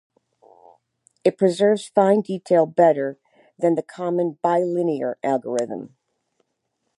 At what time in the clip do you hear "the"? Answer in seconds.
3.75-3.83